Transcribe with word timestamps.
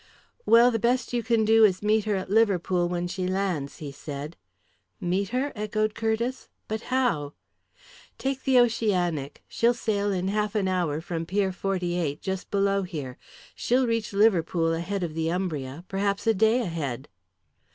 "Well, 0.47 0.71
the 0.71 0.79
best 0.79 1.13
you 1.13 1.21
can 1.21 1.45
do 1.45 1.63
is 1.63 1.81
to 1.81 1.85
meet 1.85 2.05
her 2.05 2.15
at 2.15 2.31
Liverpool 2.31 2.89
when 2.89 3.07
she 3.07 3.27
lands," 3.27 3.77
he 3.77 3.91
said. 3.91 4.35
"Meet 4.99 5.29
her?" 5.29 5.51
echoed 5.55 5.93
Curtiss. 5.93 6.49
"But 6.67 6.81
how?" 6.89 7.33
"Take 8.17 8.41
the 8.43 8.57
Oceanic. 8.57 9.43
She'll 9.47 9.75
sail 9.75 10.11
in 10.11 10.29
half 10.29 10.55
an 10.55 10.67
hour 10.67 11.01
from 11.01 11.27
Pier 11.27 11.51
48, 11.51 12.19
just 12.19 12.49
below 12.49 12.81
here. 12.81 13.19
She'll 13.53 13.85
reach 13.85 14.11
Liverpool 14.11 14.73
ahead 14.73 15.03
of 15.03 15.13
the 15.13 15.29
Umbria 15.31 15.85
perhaps 15.87 16.25
a 16.25 16.33
day 16.33 16.61
ahead." 16.61 17.07